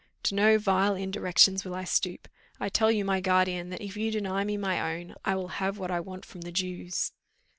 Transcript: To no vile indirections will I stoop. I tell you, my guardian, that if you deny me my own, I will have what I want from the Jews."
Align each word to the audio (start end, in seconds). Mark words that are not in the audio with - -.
To 0.23 0.33
no 0.33 0.57
vile 0.57 0.95
indirections 0.95 1.63
will 1.63 1.75
I 1.75 1.83
stoop. 1.83 2.27
I 2.59 2.69
tell 2.69 2.91
you, 2.91 3.05
my 3.05 3.21
guardian, 3.21 3.69
that 3.69 3.83
if 3.83 3.95
you 3.95 4.09
deny 4.09 4.43
me 4.43 4.57
my 4.57 4.95
own, 4.97 5.13
I 5.23 5.35
will 5.35 5.49
have 5.49 5.77
what 5.77 5.91
I 5.91 5.99
want 5.99 6.25
from 6.25 6.41
the 6.41 6.51
Jews." 6.51 7.11